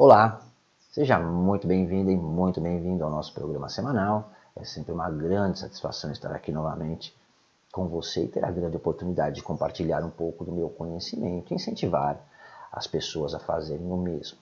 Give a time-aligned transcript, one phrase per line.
[0.00, 0.46] Olá,
[0.92, 4.30] seja muito bem-vindo e muito bem-vindo ao nosso programa semanal.
[4.54, 7.12] É sempre uma grande satisfação estar aqui novamente
[7.72, 11.56] com você e ter a grande oportunidade de compartilhar um pouco do meu conhecimento e
[11.56, 12.16] incentivar
[12.70, 14.38] as pessoas a fazerem o mesmo.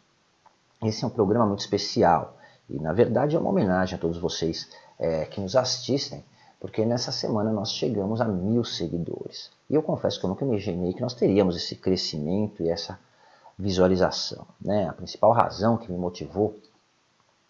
[0.84, 2.36] Esse é um programa muito especial
[2.68, 4.68] e, na verdade, é uma homenagem a todos vocês
[4.98, 6.22] é, que nos assistem,
[6.60, 9.50] porque nessa semana nós chegamos a mil seguidores.
[9.70, 12.98] E eu confesso que eu nunca imaginei que nós teríamos esse crescimento e essa
[13.58, 14.46] visualização.
[14.60, 14.88] Né?
[14.88, 16.56] A principal razão que me motivou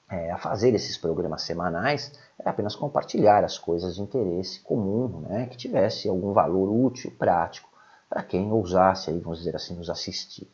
[0.09, 5.47] é, a fazer esses programas semanais é apenas compartilhar as coisas de interesse comum, né?
[5.47, 7.69] que tivesse algum valor útil, prático,
[8.09, 10.49] para quem ousasse, aí, vamos dizer assim, nos assistir.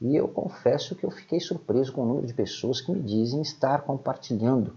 [0.00, 3.40] E eu confesso que eu fiquei surpreso com o número de pessoas que me dizem
[3.40, 4.76] estar compartilhando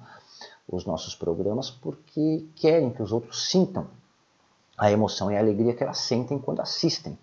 [0.68, 3.88] os nossos programas porque querem que os outros sintam
[4.78, 7.18] a emoção e a alegria que elas sentem quando assistem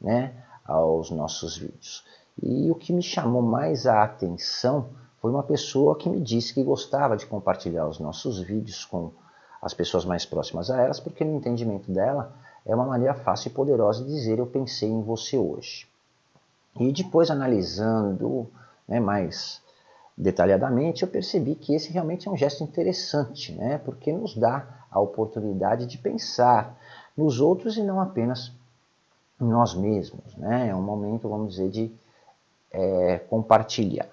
[0.00, 0.34] né,
[0.64, 2.04] aos nossos vídeos.
[2.42, 4.86] E o que me chamou mais a atenção
[5.20, 9.12] foi uma pessoa que me disse que gostava de compartilhar os nossos vídeos com
[9.62, 12.32] as pessoas mais próximas a elas, porque no entendimento dela
[12.66, 15.86] é uma maneira fácil e poderosa de dizer eu pensei em você hoje.
[16.80, 18.48] E depois analisando
[18.88, 19.62] né, mais
[20.18, 24.98] detalhadamente, eu percebi que esse realmente é um gesto interessante, né, porque nos dá a
[24.98, 26.76] oportunidade de pensar
[27.16, 28.52] nos outros e não apenas
[29.40, 30.36] em nós mesmos.
[30.36, 30.68] Né?
[30.68, 31.92] É um momento, vamos dizer, de
[32.72, 34.08] é, compartilhar.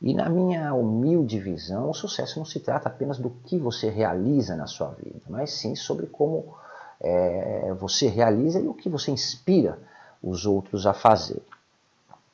[0.00, 4.54] E na minha humilde visão, o sucesso não se trata apenas do que você realiza
[4.54, 6.54] na sua vida, mas sim sobre como
[7.00, 9.78] é, você realiza e o que você inspira
[10.22, 11.42] os outros a fazer.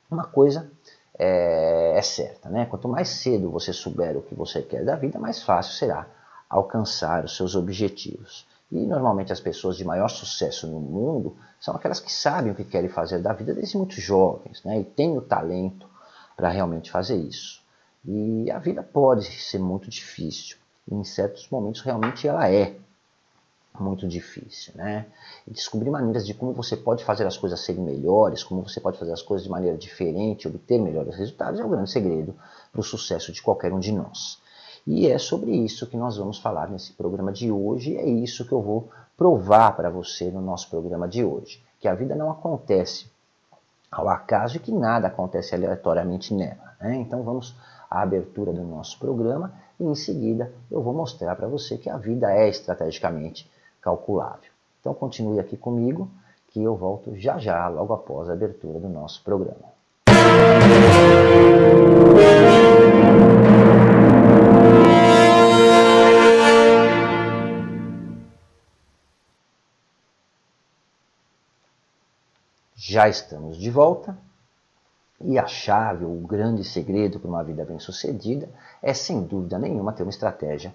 [0.09, 0.69] Uma coisa
[1.17, 2.65] é, é, certa, né?
[2.65, 6.07] Quanto mais cedo você souber o que você quer da vida, mais fácil será
[6.49, 8.45] alcançar os seus objetivos.
[8.71, 12.63] E normalmente as pessoas de maior sucesso no mundo são aquelas que sabem o que
[12.63, 14.79] querem fazer da vida desde muito jovens, né?
[14.79, 15.87] E têm o talento
[16.35, 17.63] para realmente fazer isso.
[18.03, 20.57] E a vida pode ser muito difícil.
[20.91, 22.75] Em certos momentos realmente ela é
[23.79, 25.05] muito difícil, né?
[25.47, 28.97] E descobrir maneiras de como você pode fazer as coisas serem melhores, como você pode
[28.97, 32.35] fazer as coisas de maneira diferente, obter melhores resultados, é o grande segredo
[32.71, 34.39] para o sucesso de qualquer um de nós.
[34.87, 38.51] E é sobre isso que nós vamos falar nesse programa de hoje, é isso que
[38.51, 43.09] eu vou provar para você no nosso programa de hoje, que a vida não acontece
[43.91, 46.75] ao acaso e que nada acontece aleatoriamente nela.
[46.79, 46.97] Né?
[46.97, 47.55] Então vamos
[47.89, 51.97] à abertura do nosso programa e em seguida eu vou mostrar para você que a
[51.97, 53.49] vida é estrategicamente
[53.81, 54.51] calculável.
[54.79, 56.09] Então continue aqui comigo
[56.49, 59.74] que eu volto já já, logo após a abertura do nosso programa.
[73.09, 74.17] Estamos de volta
[75.21, 78.49] e a chave, o grande segredo para uma vida bem-sucedida
[78.81, 80.73] é, sem dúvida nenhuma, ter uma estratégia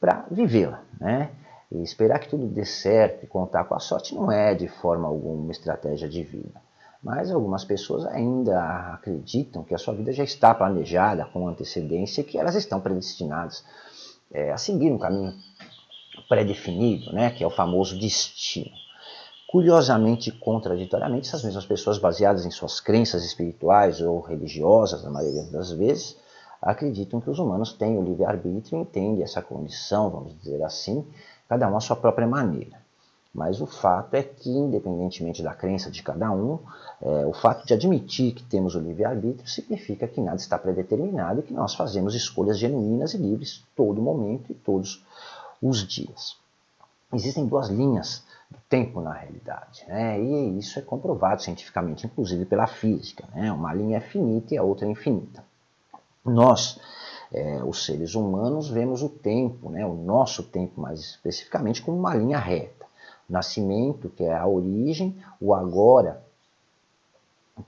[0.00, 0.82] para vivê-la.
[1.00, 1.30] Né?
[1.70, 5.08] E esperar que tudo dê certo e contar com a sorte não é, de forma
[5.08, 6.60] alguma, uma estratégia de vida.
[7.02, 12.24] Mas algumas pessoas ainda acreditam que a sua vida já está planejada com antecedência e
[12.24, 13.64] que elas estão predestinadas
[14.32, 15.34] é, a seguir um caminho
[16.28, 18.70] pré-definido, né, que é o famoso destino.
[19.52, 25.42] Curiosamente e contraditoriamente, essas mesmas pessoas, baseadas em suas crenças espirituais ou religiosas, na maioria
[25.42, 26.16] das vezes,
[26.62, 31.06] acreditam que os humanos têm o livre-arbítrio e entendem essa condição, vamos dizer assim,
[31.46, 32.80] cada um à sua própria maneira.
[33.34, 36.58] Mas o fato é que, independentemente da crença de cada um,
[37.02, 41.42] é, o fato de admitir que temos o livre-arbítrio significa que nada está predeterminado e
[41.42, 45.04] que nós fazemos escolhas genuínas e livres todo momento e todos
[45.60, 46.38] os dias.
[47.12, 48.24] Existem duas linhas
[48.68, 49.84] tempo na realidade.
[49.86, 50.20] Né?
[50.20, 53.24] E isso é comprovado cientificamente, inclusive pela física.
[53.34, 53.52] Né?
[53.52, 55.44] Uma linha é finita e a outra é infinita.
[56.24, 56.80] Nós,
[57.32, 59.84] é, os seres humanos, vemos o tempo, né?
[59.84, 62.86] o nosso tempo mais especificamente, como uma linha reta.
[63.28, 66.22] O nascimento, que é a origem, o agora,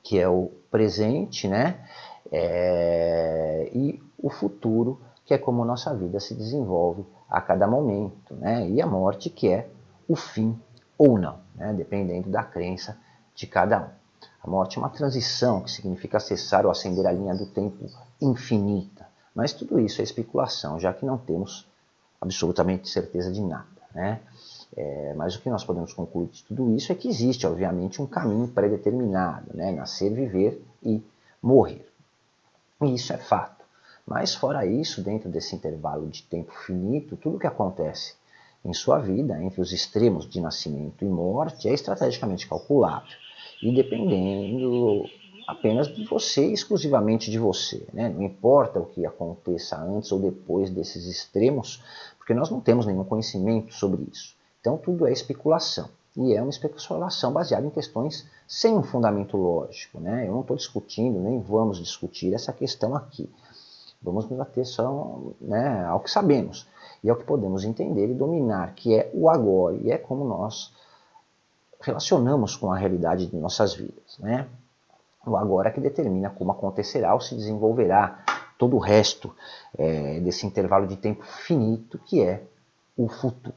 [0.03, 1.87] que é o presente, né?
[2.33, 8.69] É, e o futuro, que é como nossa vida se desenvolve a cada momento, né?
[8.69, 9.69] e a morte, que é
[10.09, 10.59] o fim
[10.97, 11.73] ou não, né?
[11.73, 12.97] dependendo da crença
[13.35, 14.05] de cada um.
[14.43, 17.87] A morte é uma transição que significa acessar ou acender a linha do tempo
[18.21, 19.07] infinita.
[19.35, 21.67] Mas tudo isso é especulação, já que não temos
[22.21, 23.67] absolutamente certeza de nada.
[23.95, 24.21] Né?
[24.77, 28.07] É, mas o que nós podemos concluir de tudo isso é que existe, obviamente, um
[28.07, 29.73] caminho pré-determinado: né?
[29.73, 31.03] nascer, viver e
[31.43, 31.89] morrer.
[32.83, 33.65] E isso é fato.
[34.07, 38.15] Mas, fora isso, dentro desse intervalo de tempo finito, tudo o que acontece
[38.65, 43.17] em sua vida, entre os extremos de nascimento e morte, é estrategicamente calculável.
[43.63, 45.05] E dependendo
[45.47, 47.87] apenas de você, exclusivamente de você.
[47.93, 48.09] Né?
[48.09, 51.83] Não importa o que aconteça antes ou depois desses extremos,
[52.17, 54.35] porque nós não temos nenhum conhecimento sobre isso.
[54.61, 55.91] Então tudo é especulação.
[56.17, 60.01] E é uma especulação baseada em questões sem um fundamento lógico.
[60.01, 60.27] Né?
[60.27, 63.29] Eu não estou discutindo, nem vamos discutir essa questão aqui.
[64.01, 66.67] Vamos nos ater só né, ao que sabemos
[67.05, 70.73] e ao que podemos entender e dominar, que é o agora, e é como nós
[71.79, 74.19] relacionamos com a realidade de nossas vidas.
[74.19, 74.49] Né?
[75.27, 78.25] O agora que determina como acontecerá ou se desenvolverá
[78.59, 79.37] todo o resto
[79.77, 82.43] é, desse intervalo de tempo finito que é
[82.97, 83.55] o futuro.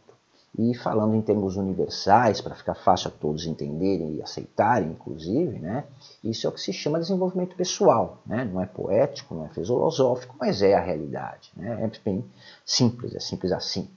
[0.58, 5.84] E falando em termos universais, para ficar fácil a todos entenderem e aceitarem, inclusive, né,
[6.24, 8.18] isso é o que se chama desenvolvimento pessoal.
[8.26, 8.44] Né?
[8.44, 11.52] Não é poético, não é filosófico, mas é a realidade.
[11.56, 11.84] Né?
[11.84, 12.26] É bem
[12.66, 13.88] simples, é simples assim.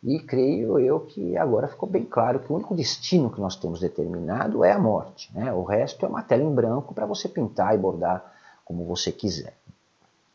[0.00, 3.80] E creio eu que agora ficou bem claro que o único destino que nós temos
[3.80, 5.34] determinado é a morte.
[5.34, 5.52] Né?
[5.52, 8.32] O resto é uma tela em branco para você pintar e bordar
[8.64, 9.54] como você quiser.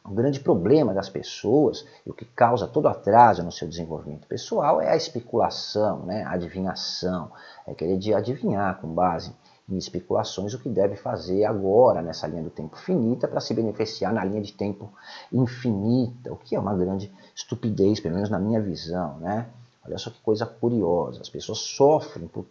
[0.04, 4.82] O grande problema das pessoas e o que causa todo atraso no seu desenvolvimento pessoal
[4.82, 6.24] é a especulação, né?
[6.24, 7.32] a adivinhação,
[7.68, 9.34] é querer adivinhar com base
[9.70, 14.12] em especulações o que deve fazer agora nessa linha do tempo finita para se beneficiar
[14.12, 14.92] na linha de tempo
[15.32, 19.18] infinita, o que é uma grande estupidez, pelo menos na minha visão.
[19.20, 19.48] Né?
[19.86, 22.46] Olha só que coisa curiosa, as pessoas sofrem por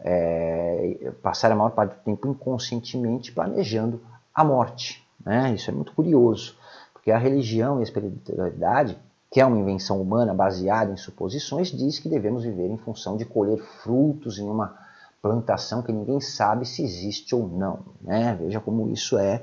[0.00, 4.00] é, passar a maior parte do tempo inconscientemente planejando
[4.34, 5.06] a morte.
[5.24, 5.54] Né?
[5.54, 6.56] Isso é muito curioso.
[6.98, 8.98] Porque a religião e a espiritualidade,
[9.30, 13.24] que é uma invenção humana baseada em suposições, diz que devemos viver em função de
[13.24, 14.76] colher frutos em uma
[15.22, 17.80] plantação que ninguém sabe se existe ou não.
[18.00, 18.36] Né?
[18.40, 19.42] Veja como isso é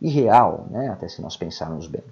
[0.00, 0.88] irreal, né?
[0.88, 2.04] até se nós pensarmos bem.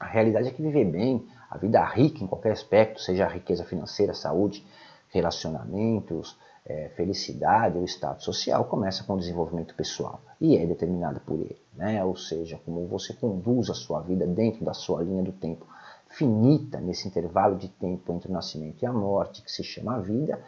[0.00, 3.62] A realidade é que viver bem, a vida rica em qualquer aspecto, seja a riqueza
[3.64, 4.66] financeira, saúde,
[5.10, 11.40] relacionamentos, é, felicidade ou status social começa com o desenvolvimento pessoal e é determinado por
[11.40, 12.04] ele, né?
[12.04, 15.66] ou seja, como você conduz a sua vida dentro da sua linha do tempo
[16.08, 19.98] finita, nesse intervalo de tempo entre o nascimento e a morte, que se chama a
[19.98, 20.38] vida,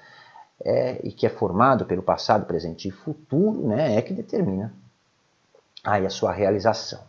[0.63, 4.73] é, e que é formado pelo passado, presente e futuro, né, é que determina
[5.83, 7.01] aí a sua realização.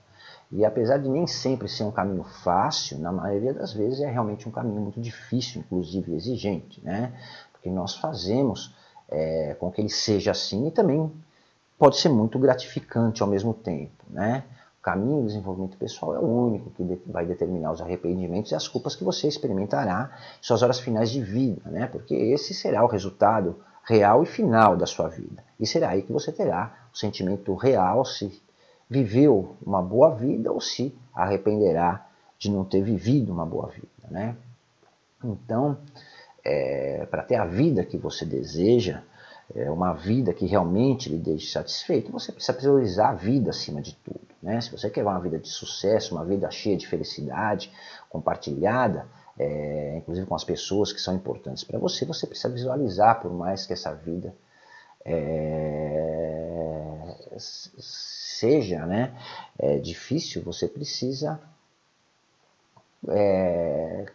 [0.51, 4.47] E apesar de nem sempre ser um caminho fácil, na maioria das vezes é realmente
[4.47, 7.13] um caminho muito difícil, inclusive exigente, né?
[7.51, 8.73] Porque nós fazemos
[9.09, 11.11] é, com que ele seja assim e também
[11.77, 14.03] pode ser muito gratificante ao mesmo tempo.
[14.09, 14.43] Né?
[14.79, 18.67] O caminho do desenvolvimento pessoal é o único que vai determinar os arrependimentos e as
[18.67, 21.87] culpas que você experimentará em suas horas finais de vida, né?
[21.87, 25.43] porque esse será o resultado real e final da sua vida.
[25.59, 28.41] E será aí que você terá o sentimento real se
[28.89, 32.05] viveu uma boa vida ou se arrependerá
[32.37, 33.87] de não ter vivido uma boa vida.
[34.09, 34.35] Né?
[35.23, 35.77] Então,
[36.45, 39.01] é, para ter a vida que você deseja,
[39.53, 43.95] é, uma vida que realmente lhe deixe satisfeito, você precisa priorizar a vida acima de
[43.95, 44.21] tudo.
[44.41, 44.61] Né?
[44.61, 47.71] Se você quer uma vida de sucesso, uma vida cheia de felicidade,
[48.09, 49.07] compartilhada,
[49.37, 53.65] é, inclusive com as pessoas que são importantes para você, você precisa visualizar, por mais
[53.65, 54.33] que essa vida
[55.03, 55.75] é,
[57.37, 59.13] seja né,
[59.57, 61.39] é, difícil, você precisa
[63.09, 64.05] é,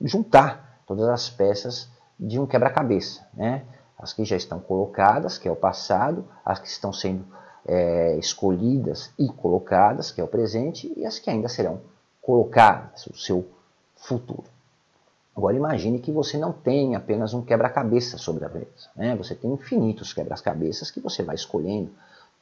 [0.00, 1.88] juntar todas as peças
[2.20, 3.62] de um quebra-cabeça, né?
[3.98, 7.24] As que já estão colocadas, que é o passado, as que estão sendo
[7.64, 11.80] é, escolhidas e colocadas, que é o presente, e as que ainda serão
[12.20, 13.48] colocadas, o seu
[13.96, 14.44] futuro.
[15.34, 19.16] Agora imagine que você não tem apenas um quebra-cabeça sobre a mesa, né?
[19.16, 21.90] Você tem infinitos quebra-cabeças que você vai escolhendo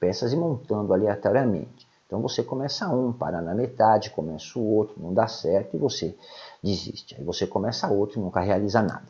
[0.01, 1.87] peças e montando aleatoriamente.
[2.11, 6.19] Então você começa um, para na metade, começa o outro, não dá certo e você
[6.61, 7.15] desiste.
[7.15, 9.07] Aí você começa outro e nunca realiza nada.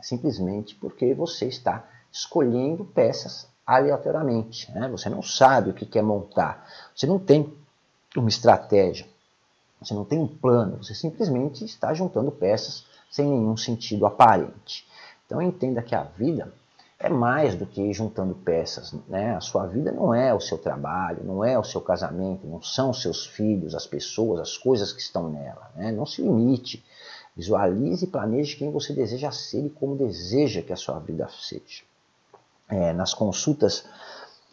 [0.00, 4.70] Simplesmente porque você está escolhendo peças aleatoriamente.
[4.70, 4.88] Né?
[4.90, 6.64] Você não sabe o que quer montar.
[6.94, 7.52] Você não tem
[8.16, 9.08] uma estratégia.
[9.82, 10.84] Você não tem um plano.
[10.84, 14.86] Você simplesmente está juntando peças sem nenhum sentido aparente.
[15.26, 16.54] Então entenda que a vida
[16.98, 18.94] é mais do que juntando peças.
[19.08, 19.34] Né?
[19.34, 22.90] A sua vida não é o seu trabalho, não é o seu casamento, não são
[22.90, 25.70] os seus filhos, as pessoas, as coisas que estão nela.
[25.76, 25.92] Né?
[25.92, 26.84] Não se limite.
[27.36, 31.82] Visualize e planeje quem você deseja ser e como deseja que a sua vida seja.
[32.68, 33.84] É, nas consultas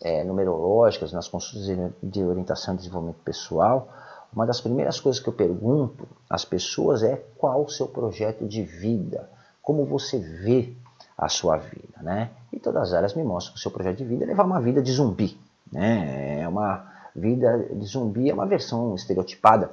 [0.01, 3.87] é, numerológicas, nas consultas de orientação e desenvolvimento pessoal,
[4.33, 8.63] uma das primeiras coisas que eu pergunto às pessoas é qual o seu projeto de
[8.63, 9.29] vida,
[9.61, 10.73] como você vê
[11.21, 12.31] a sua vida, né?
[12.51, 14.59] E todas as áreas me mostram que o seu projeto de vida é levar uma
[14.59, 15.37] vida de zumbi,
[15.71, 16.41] né?
[16.41, 19.69] É uma vida de zumbi é uma versão estereotipada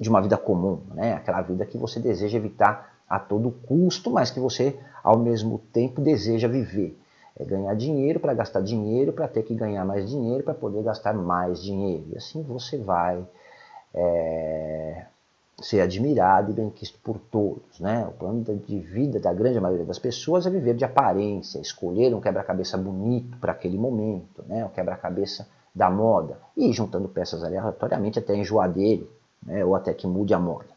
[0.00, 1.12] de uma vida comum, né?
[1.12, 4.74] Aquela vida que você deseja evitar a todo custo, mas que você
[5.04, 6.98] ao mesmo tempo deseja viver.
[7.38, 11.12] é ganhar dinheiro para gastar dinheiro, para ter que ganhar mais dinheiro, para poder gastar
[11.12, 12.06] mais dinheiro.
[12.12, 13.22] E assim você vai
[13.94, 15.04] é,
[15.60, 17.80] ser admirado e bem quisto por todos.
[17.80, 18.06] Né?
[18.06, 22.20] O plano de vida da grande maioria das pessoas é viver de aparência, escolher um
[22.20, 24.64] quebra-cabeça bonito para aquele momento, né?
[24.64, 29.08] o quebra-cabeça da moda, e juntando peças aleatoriamente até enjoar dele,
[29.42, 29.64] né?
[29.64, 30.75] ou até que mude a moda.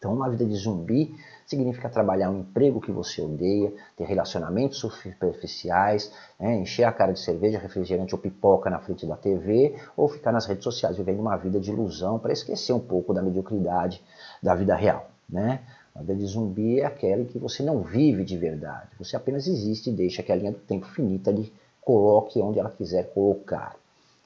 [0.00, 1.14] Então, uma vida de zumbi
[1.44, 7.20] significa trabalhar um emprego que você odeia, ter relacionamentos superficiais, né, encher a cara de
[7.20, 11.36] cerveja, refrigerante ou pipoca na frente da TV, ou ficar nas redes sociais vivendo uma
[11.36, 14.02] vida de ilusão para esquecer um pouco da mediocridade
[14.42, 15.10] da vida real.
[15.28, 15.60] Né?
[15.94, 19.46] A vida de zumbi é aquela em que você não vive de verdade, você apenas
[19.46, 21.52] existe e deixa que a linha do tempo finita lhe
[21.82, 23.76] coloque onde ela quiser colocar.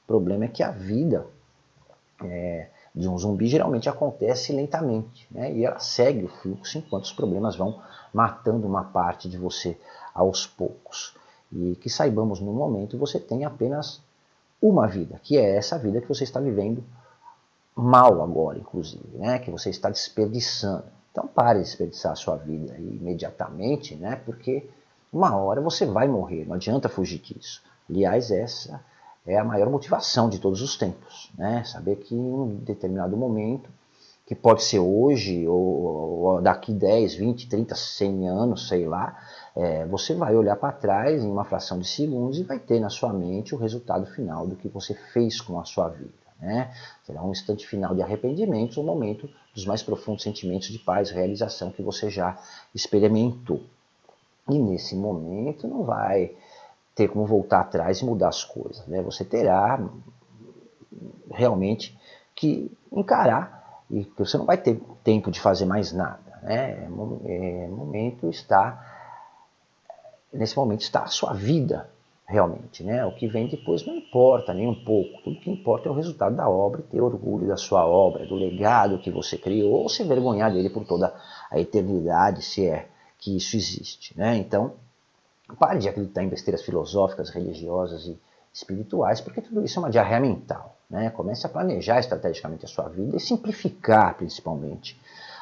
[0.04, 1.26] O problema é que a vida
[2.22, 5.52] é, de um zumbi geralmente acontece lentamente, né?
[5.52, 7.80] e ela segue o fluxo enquanto os problemas vão
[8.12, 9.76] matando uma parte de você
[10.14, 11.16] aos poucos.
[11.52, 14.00] E que saibamos no momento você tem apenas
[14.62, 16.84] uma vida, que é essa vida que você está vivendo
[17.74, 19.40] mal agora, inclusive, né?
[19.40, 20.84] que você está desperdiçando.
[21.10, 24.16] Então pare de desperdiçar a sua vida imediatamente, né?
[24.24, 24.68] porque
[25.12, 27.60] uma hora você vai morrer, não adianta fugir disso.
[27.90, 28.80] Aliás, essa
[29.26, 31.30] é a maior motivação de todos os tempos.
[31.36, 31.64] Né?
[31.64, 33.70] Saber que em um determinado momento,
[34.26, 39.18] que pode ser hoje, ou, ou daqui 10, 20, 30, 100 anos, sei lá,
[39.54, 42.90] é, você vai olhar para trás em uma fração de segundos e vai ter na
[42.90, 46.12] sua mente o resultado final do que você fez com a sua vida.
[46.40, 46.74] Né?
[47.04, 51.70] Será um instante final de arrependimento, um momento dos mais profundos sentimentos de paz, realização
[51.70, 52.38] que você já
[52.74, 53.62] experimentou.
[54.48, 56.34] E nesse momento não vai
[56.94, 58.86] ter como voltar atrás e mudar as coisas.
[58.86, 59.02] Né?
[59.02, 59.80] Você terá
[61.30, 61.98] realmente
[62.34, 66.40] que encarar e você não vai ter tempo de fazer mais nada.
[66.42, 66.88] Né?
[66.88, 68.92] É, é, momento está
[70.34, 71.88] nesse momento está a sua vida
[72.26, 73.04] realmente, né?
[73.04, 75.22] O que vem depois não importa nem um pouco.
[75.22, 78.98] Tudo que importa é o resultado da obra, ter orgulho da sua obra, do legado
[78.98, 81.14] que você criou, ou se vergonhar dele por toda
[81.50, 84.36] a eternidade, se é que isso existe, né?
[84.36, 84.72] Então,
[85.58, 88.18] Pare de acreditar em besteiras filosóficas, religiosas e
[88.52, 90.76] espirituais, porque tudo isso é uma diarreia mental.
[90.88, 91.10] Né?
[91.10, 95.00] Comece a planejar estrategicamente a sua vida e simplificar, principalmente,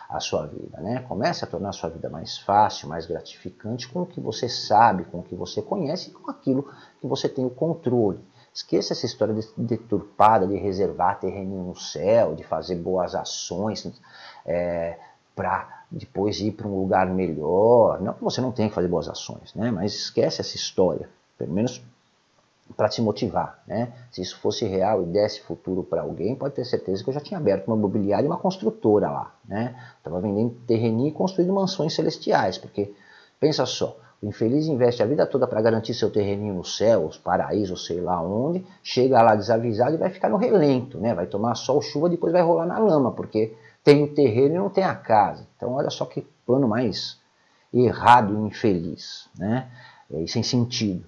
[0.08, 0.80] a sua vida.
[0.80, 1.04] Né?
[1.08, 5.04] Comece a tornar a sua vida mais fácil, mais gratificante com o que você sabe,
[5.04, 6.68] com o que você conhece e com aquilo
[7.00, 8.20] que você tem o controle.
[8.54, 13.90] Esqueça essa história deturpada de reservar terreno no céu, de fazer boas ações
[14.44, 14.98] é,
[15.42, 18.00] para depois ir para um lugar melhor.
[18.00, 19.72] Não que você não tenha que fazer boas ações, né?
[19.72, 21.82] mas esquece essa história, pelo menos
[22.76, 23.60] para te motivar.
[23.66, 23.92] Né?
[24.12, 27.20] Se isso fosse real e desse futuro para alguém, pode ter certeza que eu já
[27.20, 29.34] tinha aberto uma imobiliária e uma construtora lá.
[29.44, 29.74] Né?
[29.98, 32.94] Estava vendendo terreninho e construindo mansões celestiais, porque
[33.40, 37.18] pensa só, o infeliz investe a vida toda para garantir seu terreninho no céu, os
[37.18, 41.12] paraísos, sei lá onde, chega lá desavisado e vai ficar no relento, né?
[41.12, 43.52] vai tomar sol, chuva, depois vai rolar na lama, porque
[43.84, 45.46] tem o terreno e não tem a casa.
[45.56, 47.20] Então olha só que plano mais
[47.72, 49.70] errado e infeliz, né?
[50.10, 51.04] E sem sentido.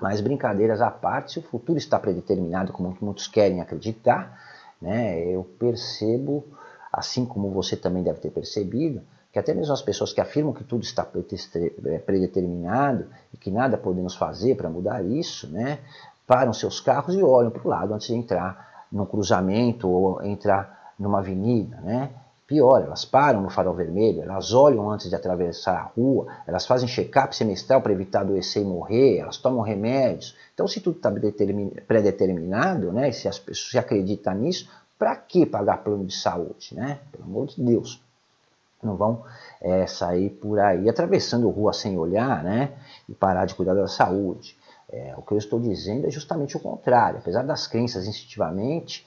[0.00, 4.38] Mas brincadeiras à parte, se o futuro está predeterminado, como muitos querem acreditar,
[4.80, 5.20] né?
[5.24, 6.44] Eu percebo,
[6.92, 9.00] assim como você também deve ter percebido,
[9.32, 14.14] que até mesmo as pessoas que afirmam que tudo está predeterminado e que nada podemos
[14.14, 15.78] fazer para mudar isso, né?
[16.26, 20.81] Param seus carros e olham para o lado antes de entrar no cruzamento ou entrar
[21.02, 22.10] numa avenida, né?
[22.46, 26.86] Pior, elas param no farol vermelho, elas olham antes de atravessar a rua, elas fazem
[26.86, 30.36] check-up semestral para evitar adoecer e morrer, elas tomam remédios.
[30.52, 31.10] Então, se tudo está
[31.86, 34.68] pré-determinado, né, se as pessoas se acreditam nisso,
[34.98, 37.00] para que pagar plano de saúde, né?
[37.10, 38.00] Pelo amor de Deus.
[38.82, 39.24] Não vão
[39.60, 42.72] é, sair por aí atravessando rua sem olhar, né?
[43.08, 44.56] E parar de cuidar da saúde.
[44.88, 47.18] É, o que eu estou dizendo é justamente o contrário.
[47.18, 49.06] Apesar das crenças instintivamente,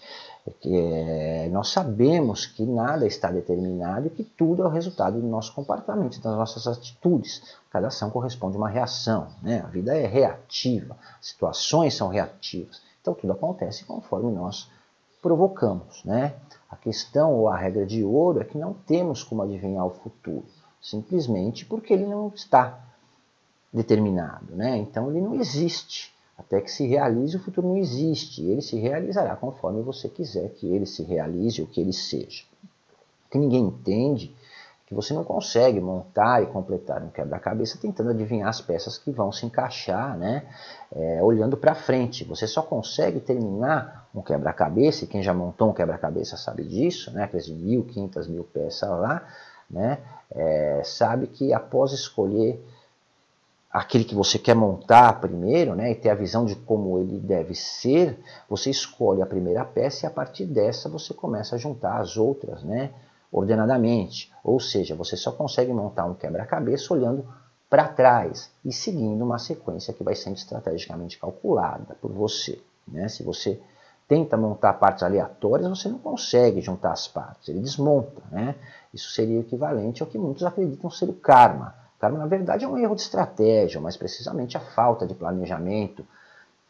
[0.63, 5.53] é, nós sabemos que nada está determinado e que tudo é o resultado do nosso
[5.53, 7.55] comportamento, das nossas atitudes.
[7.71, 9.27] Cada ação corresponde a uma reação.
[9.41, 9.61] Né?
[9.61, 12.81] A vida é reativa, situações são reativas.
[13.01, 14.69] Então tudo acontece conforme nós
[15.19, 16.03] provocamos.
[16.03, 16.35] Né?
[16.69, 20.45] A questão ou a regra de ouro é que não temos como adivinhar o futuro,
[20.79, 22.79] simplesmente porque ele não está
[23.73, 24.55] determinado.
[24.55, 24.77] Né?
[24.77, 26.14] Então ele não existe.
[26.37, 28.43] Até que se realize, o futuro não existe.
[28.43, 32.43] Ele se realizará conforme você quiser que ele se realize ou que ele seja.
[33.27, 34.35] O que ninguém entende
[34.83, 39.11] é que você não consegue montar e completar um quebra-cabeça tentando adivinhar as peças que
[39.11, 40.45] vão se encaixar, né?
[40.93, 42.25] É, olhando para frente.
[42.25, 47.23] Você só consegue terminar um quebra-cabeça, e quem já montou um quebra-cabeça sabe disso, né?
[47.23, 49.25] Aquelas mil, quinhentas mil peças lá,
[49.69, 49.99] né?
[50.29, 52.63] É, sabe que após escolher
[53.75, 57.53] aquele que você quer montar primeiro, né, e ter a visão de como ele deve
[57.53, 58.17] ser,
[58.49, 62.63] você escolhe a primeira peça e a partir dessa você começa a juntar as outras,
[62.63, 62.91] né,
[63.29, 64.31] ordenadamente.
[64.41, 67.27] Ou seja, você só consegue montar um quebra-cabeça olhando
[67.69, 72.61] para trás e seguindo uma sequência que vai sendo estrategicamente calculada por você.
[72.87, 73.09] Né?
[73.09, 73.59] Se você
[74.07, 78.21] tenta montar partes aleatórias, você não consegue juntar as partes, ele desmonta.
[78.31, 78.55] Né?
[78.93, 82.77] Isso seria equivalente ao que muitos acreditam ser o karma Karma, na verdade, é um
[82.77, 86.05] erro de estratégia, mas precisamente a falta de planejamento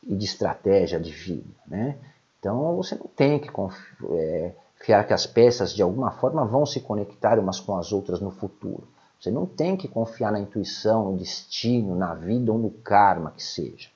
[0.02, 1.54] e de estratégia de vida.
[1.68, 1.98] Né?
[2.40, 6.80] Então, você não tem que confiar é, que as peças, de alguma forma, vão se
[6.80, 8.88] conectar umas com as outras no futuro.
[9.20, 13.44] Você não tem que confiar na intuição, no destino, na vida ou no karma que
[13.44, 13.90] seja.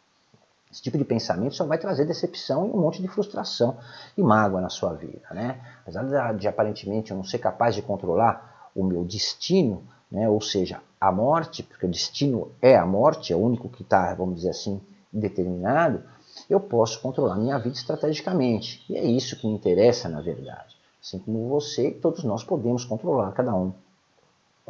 [0.69, 3.77] Esse tipo de pensamento só vai trazer decepção e um monte de frustração
[4.17, 5.25] e mágoa na sua vida.
[5.31, 5.57] Né?
[5.83, 10.27] Apesar de aparentemente eu não ser capaz de controlar o meu destino, né?
[10.27, 14.13] ou seja, a morte, porque o destino é a morte, é o único que está,
[14.13, 16.03] vamos dizer assim, determinado,
[16.49, 18.83] eu posso controlar minha vida estrategicamente.
[18.89, 20.75] E é isso que me interessa, na verdade.
[21.01, 23.73] Assim como você, todos nós podemos controlar cada um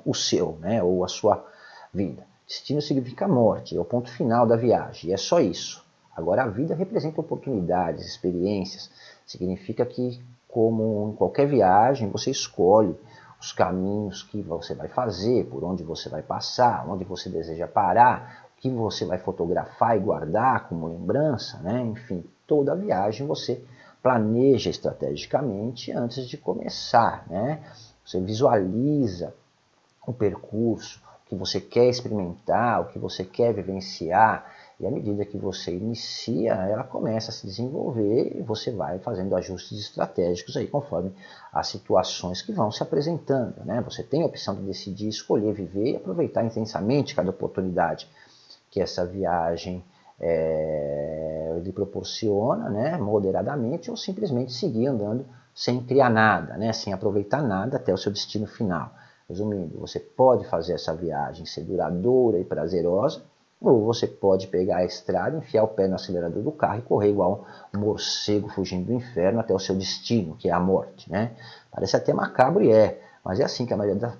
[0.06, 1.44] o seu, né, ou a sua
[1.94, 2.26] vida.
[2.48, 5.84] Destino significa morte, é o ponto final da viagem, e é só isso.
[6.16, 8.90] Agora, a vida representa oportunidades, experiências,
[9.26, 12.96] significa que, como em qualquer viagem, você escolhe
[13.40, 18.48] os caminhos que você vai fazer, por onde você vai passar, onde você deseja parar,
[18.58, 21.82] o que você vai fotografar e guardar como lembrança, né?
[21.82, 23.64] enfim, toda a viagem você
[24.04, 27.26] planeja estrategicamente antes de começar.
[27.30, 27.64] Né?
[28.06, 29.34] Você visualiza
[30.06, 35.26] o percurso, o que você quer experimentar, o que você quer vivenciar, e à medida
[35.26, 40.68] que você inicia, ela começa a se desenvolver e você vai fazendo ajustes estratégicos aí
[40.68, 41.14] conforme
[41.52, 43.56] as situações que vão se apresentando.
[43.66, 43.82] Né?
[43.82, 48.10] Você tem a opção de decidir escolher viver e aproveitar intensamente cada oportunidade
[48.72, 49.84] que essa viagem
[50.18, 52.98] é, lhe proporciona, né?
[52.98, 56.72] moderadamente, ou simplesmente seguir andando sem criar nada, né?
[56.72, 58.94] sem aproveitar nada até o seu destino final.
[59.28, 63.22] Resumindo, você pode fazer essa viagem ser duradoura e prazerosa,
[63.62, 67.10] ou você pode pegar a estrada, enfiar o pé no acelerador do carro e correr
[67.10, 67.46] igual
[67.76, 71.12] um morcego fugindo do inferno até o seu destino, que é a morte.
[71.12, 71.32] Né?
[71.70, 74.14] Parece até macabro e é, mas é assim que a, da,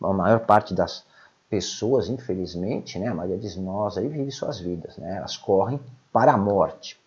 [0.00, 1.04] a maior parte das
[1.50, 4.96] pessoas, infelizmente, né, a maioria de nós aí vive suas vidas.
[4.96, 5.16] Né?
[5.16, 5.80] Elas correm
[6.12, 6.98] para a morte.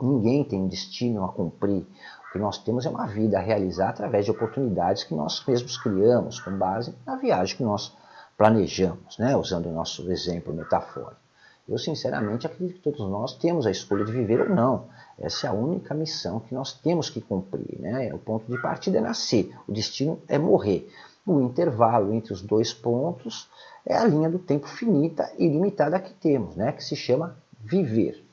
[0.00, 1.86] Ninguém tem um destino a cumprir.
[2.28, 5.76] O que nós temos é uma vida a realizar através de oportunidades que nós mesmos
[5.76, 7.94] criamos, com base na viagem que nós
[8.36, 9.36] planejamos, né?
[9.36, 11.22] usando o nosso exemplo metafórico.
[11.68, 14.86] Eu, sinceramente, acredito que todos nós temos a escolha de viver ou não.
[15.18, 17.78] Essa é a única missão que nós temos que cumprir.
[17.78, 18.12] Né?
[18.12, 20.90] O ponto de partida é nascer, o destino é morrer.
[21.24, 23.48] O intervalo entre os dois pontos
[23.86, 26.72] é a linha do tempo finita e limitada que temos, né?
[26.72, 28.24] que se chama viver.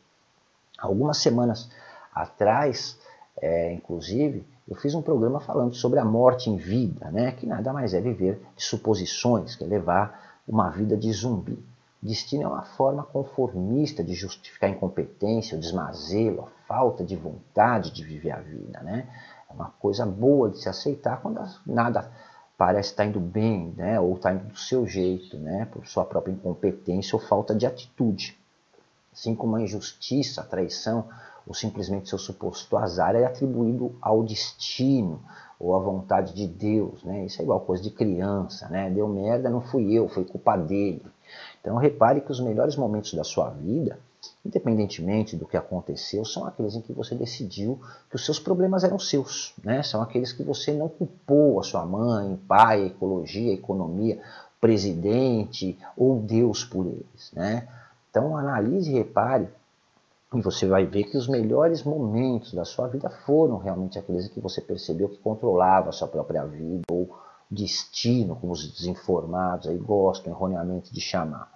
[0.78, 1.70] Algumas semanas
[2.14, 2.98] atrás,
[3.40, 7.32] é, inclusive, eu fiz um programa falando sobre a morte em vida, né?
[7.32, 11.58] que nada mais é viver de suposições, que é levar uma vida de zumbi.
[12.02, 17.92] Destino é uma forma conformista de justificar a incompetência, o desmazelo, a falta de vontade
[17.92, 18.80] de viver a vida.
[18.82, 19.08] Né?
[19.50, 22.12] É uma coisa boa de se aceitar quando nada
[22.56, 24.00] parece estar indo bem, né?
[24.00, 25.66] ou está indo do seu jeito, né?
[25.72, 28.38] por sua própria incompetência ou falta de atitude.
[29.20, 31.04] Assim como a injustiça, a traição,
[31.46, 35.20] ou simplesmente seu suposto azar é atribuído ao destino
[35.60, 37.26] ou à vontade de Deus, né?
[37.26, 38.90] Isso é igual coisa de criança, né?
[38.90, 41.06] Deu merda, não fui eu, foi culpa dele.
[41.60, 44.00] Então repare que os melhores momentos da sua vida,
[44.46, 47.78] independentemente do que aconteceu, são aqueles em que você decidiu
[48.10, 49.84] que os seus problemas eram seus, né?
[49.84, 54.22] São aqueles que você não culpou a sua mãe, pai, ecologia, economia,
[54.62, 57.68] presidente ou Deus por eles, né?
[58.20, 59.48] Então analise e repare
[60.34, 64.42] e você vai ver que os melhores momentos da sua vida foram realmente aqueles que
[64.42, 67.18] você percebeu que controlava a sua própria vida, ou
[67.50, 71.50] destino, como os desinformados aí gostam erroneamente de chamar.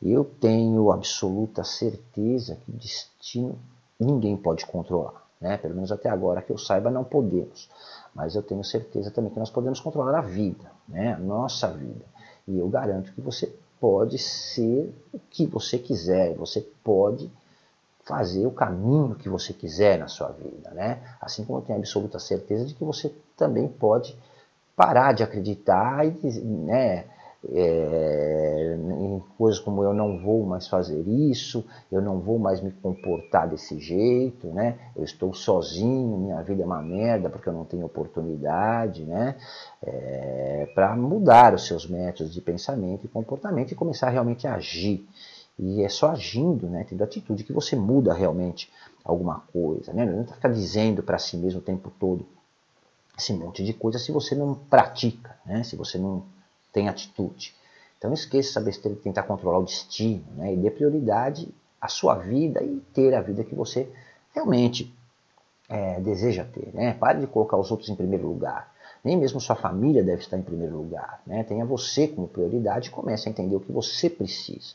[0.00, 3.58] Eu tenho absoluta certeza que destino
[3.98, 5.26] ninguém pode controlar.
[5.40, 5.58] Né?
[5.58, 7.68] Pelo menos até agora que eu saiba, não podemos.
[8.14, 11.14] Mas eu tenho certeza também que nós podemos controlar a vida, né?
[11.14, 12.04] a nossa vida.
[12.46, 17.30] E eu garanto que você pode ser o que você quiser, você pode
[18.04, 21.02] fazer o caminho que você quiser na sua vida, né?
[21.20, 24.16] Assim como eu tenho absoluta certeza de que você também pode
[24.74, 26.10] parar de acreditar e,
[26.40, 27.04] né,
[27.46, 32.72] é, em coisas como eu não vou mais fazer isso, eu não vou mais me
[32.72, 34.76] comportar desse jeito, né?
[34.96, 39.36] Eu estou sozinho, minha vida é uma merda porque eu não tenho oportunidade, né?
[39.82, 45.06] É, para mudar os seus métodos de pensamento e comportamento e começar realmente a agir
[45.58, 48.70] E é só agindo, né, tendo atitude, que você muda realmente
[49.04, 49.92] alguma coisa.
[49.92, 50.04] Né?
[50.04, 52.26] Não adianta ficar dizendo para si mesmo o tempo todo
[53.16, 55.64] esse monte de coisa se você não pratica, né?
[55.64, 56.22] se você não
[56.72, 57.54] tem atitude.
[57.98, 60.54] Então esqueça essa besteira de tentar controlar o destino né?
[60.54, 61.48] e dê prioridade
[61.80, 63.90] à sua vida e ter a vida que você
[64.32, 64.94] realmente
[65.68, 66.72] é, deseja ter.
[66.72, 66.94] Né?
[66.94, 68.72] Pare de colocar os outros em primeiro lugar.
[69.04, 71.20] Nem mesmo sua família deve estar em primeiro lugar.
[71.26, 71.42] Né?
[71.44, 74.74] Tenha você como prioridade e comece a entender o que você precisa.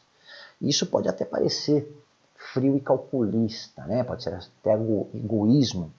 [0.61, 1.91] Isso pode até parecer
[2.35, 4.03] frio e calculista, né?
[4.03, 4.73] pode ser até
[5.13, 5.93] egoísmo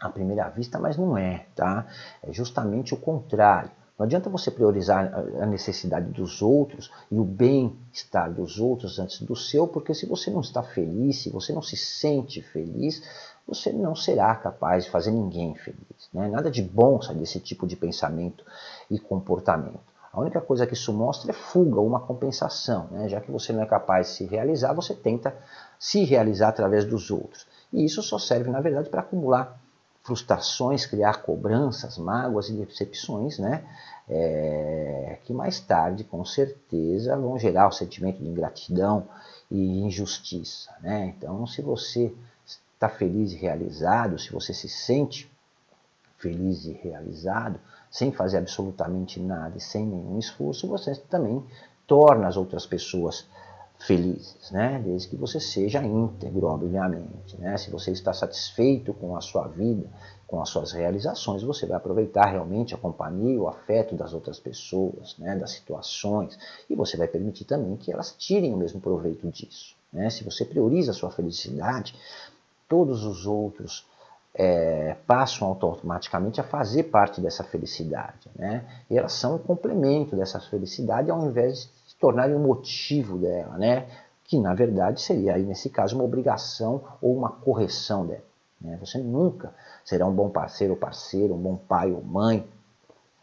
[0.00, 1.46] à primeira vista, mas não é.
[1.54, 1.86] Tá?
[2.22, 3.70] É justamente o contrário.
[4.00, 9.36] Não adianta você priorizar a necessidade dos outros e o bem-estar dos outros antes do
[9.36, 13.02] seu, porque se você não está feliz, se você não se sente feliz,
[13.46, 16.08] você não será capaz de fazer ninguém feliz.
[16.14, 16.30] Né?
[16.30, 18.42] Nada de bom sai desse tipo de pensamento
[18.90, 19.80] e comportamento.
[20.10, 22.88] A única coisa que isso mostra é fuga, uma compensação.
[22.90, 23.06] Né?
[23.06, 25.36] Já que você não é capaz de se realizar, você tenta
[25.78, 27.46] se realizar através dos outros.
[27.70, 29.60] E isso só serve, na verdade, para acumular
[30.10, 33.64] frustrações, criar cobranças, mágoas e decepções, né?
[34.08, 39.06] É, que mais tarde, com certeza, vão gerar o sentimento de ingratidão
[39.48, 40.74] e injustiça.
[40.80, 41.14] Né?
[41.16, 42.12] Então, se você
[42.74, 45.30] está feliz e realizado, se você se sente
[46.18, 51.44] feliz e realizado, sem fazer absolutamente nada e sem nenhum esforço, você também
[51.86, 53.28] torna as outras pessoas
[53.80, 54.80] felizes, né?
[54.84, 57.56] Desde que você seja íntegro, obviamente, né?
[57.56, 59.88] Se você está satisfeito com a sua vida,
[60.26, 65.16] com as suas realizações, você vai aproveitar realmente a companhia, o afeto das outras pessoas,
[65.18, 65.34] né?
[65.34, 66.38] Das situações,
[66.68, 70.10] e você vai permitir também que elas tirem o mesmo proveito disso, né?
[70.10, 71.94] Se você prioriza a sua felicidade,
[72.68, 73.86] todos os outros
[74.34, 78.64] é, passam automaticamente a fazer parte dessa felicidade, né?
[78.90, 83.86] E elas são um complemento dessa felicidade ao invés de tornarem um motivo dela, né?
[84.24, 88.24] que na verdade seria aí nesse caso uma obrigação ou uma correção dela.
[88.60, 88.76] Né?
[88.80, 89.52] Você nunca
[89.84, 92.48] será um bom parceiro ou parceiro, um bom pai ou mãe,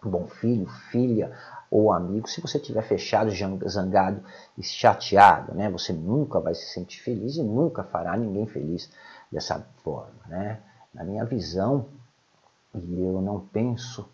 [0.05, 1.31] um bom filho, filha
[1.71, 3.31] ou amigo se você estiver fechado,
[3.69, 4.21] zangado
[4.57, 5.53] e chateado.
[5.53, 5.69] Né?
[5.69, 8.91] Você nunca vai se sentir feliz e nunca fará ninguém feliz
[9.31, 10.19] dessa forma.
[10.27, 10.59] Né?
[10.93, 11.85] Na minha visão,
[12.75, 14.09] e eu não penso,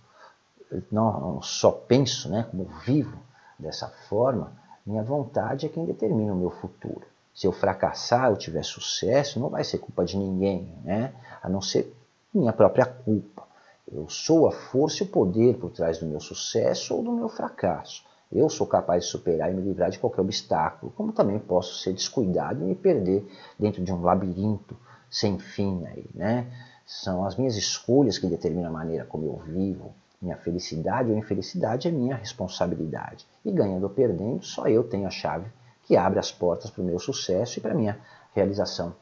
[0.91, 3.17] não só penso né, como vivo,
[3.57, 4.53] Dessa forma,
[4.85, 7.05] minha vontade é quem determina o meu futuro.
[7.33, 11.13] Se eu fracassar, eu tiver sucesso, não vai ser culpa de ninguém, né?
[11.41, 11.95] a não ser
[12.33, 13.43] minha própria culpa.
[13.91, 17.29] Eu sou a força e o poder por trás do meu sucesso ou do meu
[17.29, 18.03] fracasso.
[18.31, 21.93] Eu sou capaz de superar e me livrar de qualquer obstáculo, como também posso ser
[21.93, 23.27] descuidado e me perder
[23.59, 24.75] dentro de um labirinto
[25.09, 25.85] sem fim.
[25.85, 26.51] Aí, né?
[26.85, 31.87] São as minhas escolhas que determinam a maneira como eu vivo, minha felicidade ou infelicidade
[31.87, 33.27] é minha responsabilidade.
[33.45, 35.51] E ganhando ou perdendo, só eu tenho a chave
[35.83, 37.99] que abre as portas para o meu sucesso e para a minha
[38.33, 38.95] realização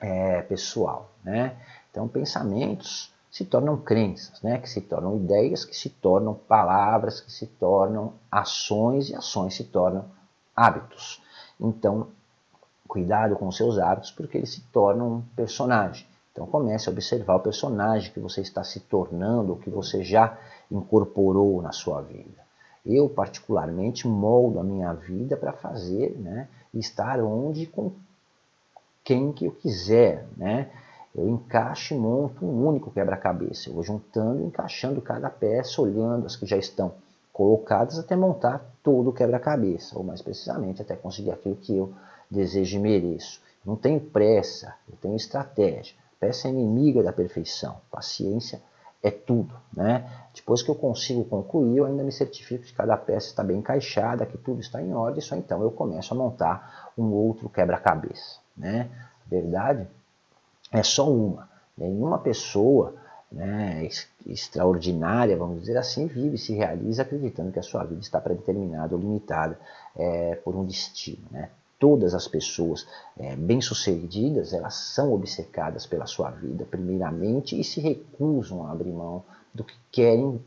[0.00, 1.10] é, pessoal.
[1.24, 1.56] Né?
[1.90, 4.58] Então, pensamentos se tornam crenças, né?
[4.58, 9.64] que se tornam ideias, que se tornam palavras, que se tornam ações e ações se
[9.64, 10.04] tornam
[10.54, 11.22] hábitos.
[11.60, 12.08] Então,
[12.86, 16.06] cuidado com os seus hábitos, porque eles se tornam um personagem.
[16.32, 20.38] Então comece a observar o personagem que você está se tornando, ou que você já
[20.70, 22.45] incorporou na sua vida.
[22.86, 27.92] Eu, particularmente, moldo a minha vida para fazer, né, estar onde, com
[29.02, 30.70] quem que eu quiser, né?
[31.14, 33.68] Eu encaixo e monto um único quebra-cabeça.
[33.68, 36.92] Eu vou juntando e encaixando cada peça, olhando as que já estão
[37.32, 41.92] colocadas até montar todo o quebra-cabeça, ou mais precisamente, até conseguir aquilo que eu
[42.30, 43.40] desejo e mereço.
[43.64, 45.94] Não tenho pressa, eu tenho estratégia.
[46.20, 47.76] Peça é inimiga da perfeição.
[47.90, 48.60] Paciência é
[49.10, 49.54] tudo.
[49.72, 50.10] Né?
[50.34, 54.26] Depois que eu consigo concluir, eu ainda me certifico que cada peça está bem encaixada,
[54.26, 58.38] que tudo está em ordem, só então eu começo a montar um outro quebra-cabeça.
[58.56, 58.90] Né?
[59.26, 59.86] Verdade
[60.72, 61.48] é só uma.
[61.76, 62.94] Nenhuma pessoa
[63.30, 63.88] né,
[64.26, 69.00] extraordinária, vamos dizer assim, vive, se realiza acreditando que a sua vida está predeterminada ou
[69.00, 69.58] limitada
[69.94, 71.24] é, por um destino.
[71.30, 71.50] Né?
[71.78, 72.86] Todas as pessoas
[73.18, 79.22] é, bem-sucedidas, elas são obcecadas pela sua vida, primeiramente, e se recusam a abrir mão
[79.52, 80.40] do que querem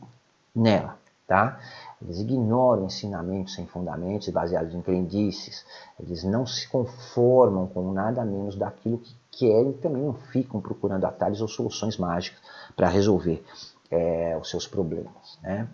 [0.55, 0.97] nela.
[1.27, 1.59] Tá?
[2.01, 5.63] Eles ignoram ensinamentos sem fundamentos baseados em crendices.
[5.99, 11.05] Eles não se conformam com nada menos daquilo que querem e também não ficam procurando
[11.05, 12.41] atalhos ou soluções mágicas
[12.75, 13.43] para resolver
[13.91, 15.37] é, os seus problemas.
[15.43, 15.67] Né?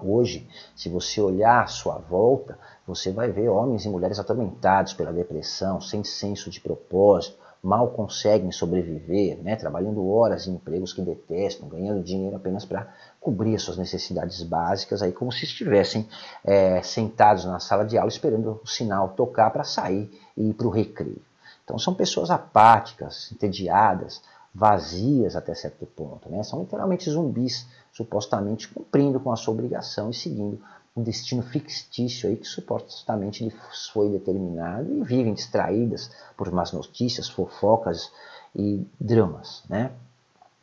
[0.00, 5.12] Hoje, se você olhar à sua volta, você vai ver homens e mulheres atormentados pela
[5.12, 11.66] depressão, sem senso de propósito, mal conseguem sobreviver, né, trabalhando horas em empregos que detestam,
[11.66, 16.06] ganhando dinheiro apenas para cobrir as suas necessidades básicas, aí como se estivessem
[16.44, 20.66] é, sentados na sala de aula esperando o sinal tocar para sair e ir para
[20.66, 21.22] o recreio.
[21.64, 24.20] Então são pessoas apáticas, entediadas,
[24.54, 26.42] vazias até certo ponto, né?
[26.44, 30.60] são literalmente zumbis, supostamente cumprindo com a sua obrigação e seguindo
[30.96, 37.28] um destino fictício aí que supostamente lhes foi determinado e vivem distraídas por más notícias,
[37.28, 38.12] fofocas
[38.54, 39.64] e dramas.
[39.68, 39.90] Né?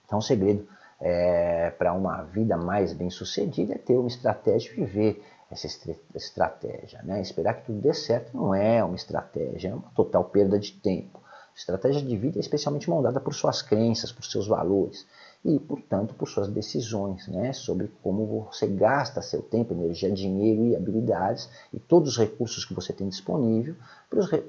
[0.05, 0.65] Então o segredo
[1.01, 5.67] é, para uma vida mais bem sucedida é ter uma estratégia e viver essa
[6.15, 7.01] estratégia.
[7.03, 7.19] Né?
[7.21, 11.20] Esperar que tudo dê certo não é uma estratégia, é uma total perda de tempo.
[11.61, 15.05] Estratégia de vida é especialmente moldada por suas crenças, por seus valores
[15.45, 20.75] e, portanto, por suas decisões né, sobre como você gasta seu tempo, energia, dinheiro e
[20.75, 23.75] habilidades e todos os recursos que você tem disponível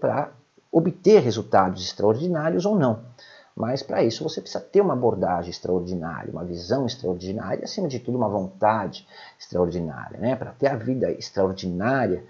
[0.01, 0.33] para
[0.71, 3.05] obter resultados extraordinários ou não.
[3.55, 7.99] Mas para isso você precisa ter uma abordagem extraordinária, uma visão extraordinária e, acima de
[7.99, 9.07] tudo, uma vontade
[9.39, 10.19] extraordinária.
[10.19, 10.35] Né?
[10.35, 12.25] Para ter a vida extraordinária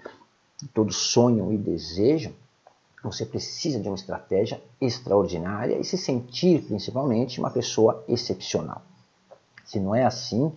[0.57, 2.33] que todos sonham e desejam,
[3.03, 8.81] você precisa de uma estratégia extraordinária e se sentir, principalmente, uma pessoa excepcional.
[9.65, 10.51] Se não é assim,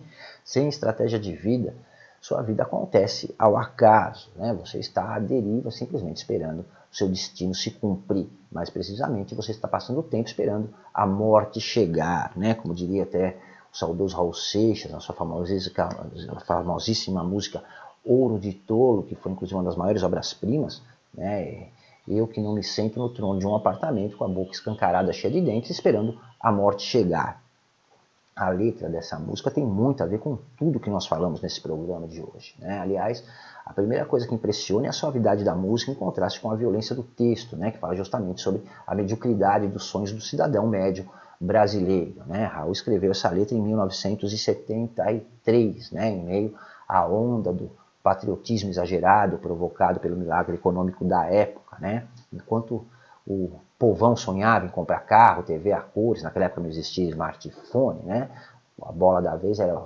[0.45, 1.75] sem estratégia de vida,
[2.21, 4.29] sua vida acontece ao acaso.
[4.35, 4.53] Né?
[4.61, 8.29] Você está à deriva, simplesmente esperando o seu destino se cumprir.
[8.49, 12.31] Mais precisamente, você está passando o tempo esperando a morte chegar.
[12.35, 12.53] Né?
[12.53, 13.37] Como diria até
[13.73, 15.15] o saudoso Raul Seixas, na sua
[16.45, 17.61] famosíssima música
[18.05, 20.81] Ouro de Tolo, que foi inclusive uma das maiores obras-primas,
[21.13, 21.67] né?
[22.07, 25.33] Eu que não me sento no trono de um apartamento com a boca escancarada, cheia
[25.33, 27.41] de dentes, esperando a morte chegar.
[28.35, 32.07] A letra dessa música tem muito a ver com tudo que nós falamos nesse programa
[32.07, 32.53] de hoje.
[32.59, 32.79] Né?
[32.79, 33.23] Aliás,
[33.65, 36.95] a primeira coisa que impressiona é a suavidade da música em contraste com a violência
[36.95, 37.71] do texto, né?
[37.71, 41.09] que fala justamente sobre a mediocridade dos sonhos do cidadão médio
[41.41, 42.21] brasileiro.
[42.27, 42.45] Né?
[42.45, 46.11] Raul escreveu essa letra em 1973, né?
[46.11, 46.55] em meio
[46.87, 47.71] à onda do
[48.07, 52.07] patriotismo exagerado provocado pelo milagre econômico da época, né?
[52.31, 52.85] Enquanto
[53.27, 58.29] o povão sonhava em comprar carro, TV a cores, naquela época não existia smartphone, né?
[58.81, 59.77] A bola da vez era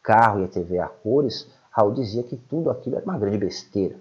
[0.00, 1.50] carro e a TV a cores.
[1.72, 3.96] Raul dizia que tudo aquilo era uma grande besteira,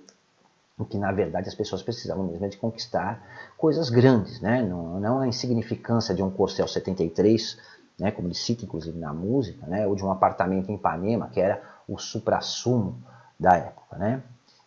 [0.77, 3.19] o que na verdade as pessoas precisavam mesmo é de conquistar
[3.57, 4.61] coisas grandes, né?
[4.61, 7.57] Não, não a insignificância de um Corcel 73,
[7.99, 8.11] né?
[8.11, 9.87] Como ele cita inclusive na música, né?
[9.87, 13.01] Ou de um apartamento em Ipanema que era o supra-sumo
[13.39, 14.23] da época, né?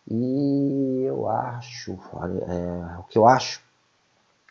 [0.09, 3.61] E eu acho, é, o que eu acho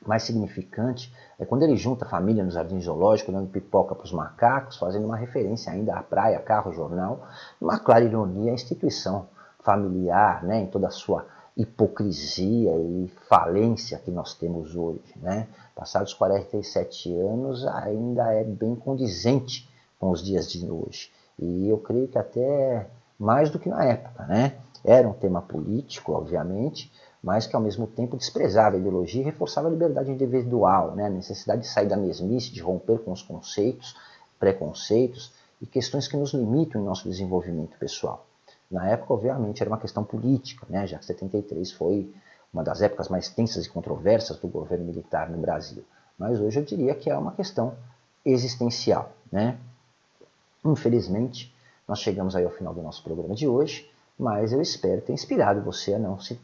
[0.04, 4.12] mais significante é quando ele junta a família no jardim zoológico, dando pipoca para os
[4.12, 7.26] macacos, fazendo uma referência ainda à praia, carro, jornal,
[7.60, 9.28] uma clara ironia à instituição
[9.60, 11.26] familiar, né, em toda a sua
[11.56, 15.02] hipocrisia e falência que nós temos hoje.
[15.16, 15.48] Né?
[15.74, 21.10] Passados 47 anos, ainda é bem condizente com os dias de hoje.
[21.38, 22.86] E eu creio que até
[23.18, 24.24] mais do que na época.
[24.26, 24.56] Né?
[24.84, 29.68] Era um tema político, obviamente, mas que ao mesmo tempo desprezava a ideologia e reforçava
[29.68, 31.06] a liberdade individual, né?
[31.06, 33.96] a necessidade de sair da mesmice, de romper com os conceitos,
[34.38, 38.26] preconceitos e questões que nos limitam em nosso desenvolvimento pessoal.
[38.70, 40.86] Na época, obviamente, era uma questão política, né?
[40.86, 42.12] já que 73 foi
[42.52, 45.84] uma das épocas mais tensas e controversas do governo militar no Brasil.
[46.18, 47.74] Mas hoje eu diria que é uma questão
[48.24, 49.12] existencial.
[49.30, 49.58] Né?
[50.64, 51.54] Infelizmente,
[51.88, 55.60] nós chegamos aí ao final do nosso programa de hoje, mas eu espero ter inspirado
[55.62, 56.40] você a não se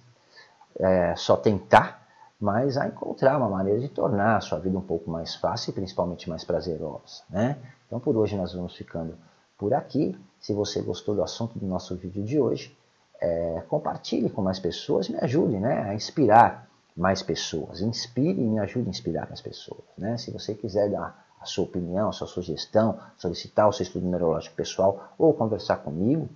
[0.79, 2.03] é, só tentar,
[2.41, 5.75] mas a encontrar uma maneira de tornar a sua vida um pouco mais fácil e
[5.75, 7.23] principalmente mais prazerosa.
[7.31, 7.57] Né?
[7.87, 9.17] Então por hoje nós vamos ficando
[9.57, 10.19] por aqui.
[10.41, 12.77] Se você gostou do assunto do nosso vídeo de hoje,
[13.21, 17.81] é, compartilhe com mais pessoas e me ajude né, a inspirar mais pessoas.
[17.81, 19.85] Inspire e me ajude a inspirar mais pessoas.
[19.97, 20.19] Né?
[20.19, 24.55] Se você quiser dar a sua opinião, a sua sugestão, solicitar o seu estudo numerológico
[24.55, 26.29] pessoal ou conversar comigo,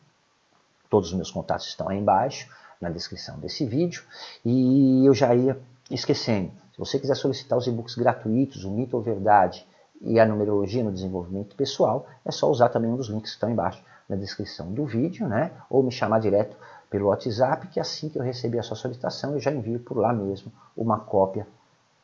[0.91, 2.49] todos os meus contatos estão aí embaixo,
[2.81, 4.03] na descrição desse vídeo.
[4.45, 5.59] E eu já ia
[5.91, 9.67] esquecendo, se você quiser solicitar os e-books gratuitos, o Mito ou Verdade
[10.01, 13.49] e a Numerologia no Desenvolvimento Pessoal, é só usar também um dos links que estão
[13.49, 15.53] embaixo na descrição do vídeo, né?
[15.71, 16.57] ou me chamar direto
[16.91, 20.13] pelo WhatsApp, que assim que eu receber a sua solicitação, eu já envio por lá
[20.13, 21.47] mesmo uma cópia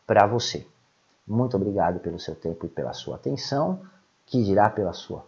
[0.07, 0.67] para você.
[1.27, 3.83] Muito obrigado pelo seu tempo e pela sua atenção,
[4.27, 5.25] que dirá pela sua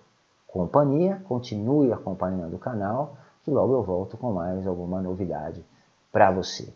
[0.47, 1.23] companhia.
[1.25, 5.65] Continue acompanhando o canal, que logo eu volto com mais alguma novidade
[6.11, 6.73] para você.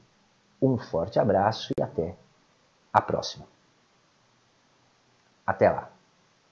[0.60, 2.16] Um forte abraço e até
[2.92, 3.46] a próxima.
[5.46, 5.97] Até lá!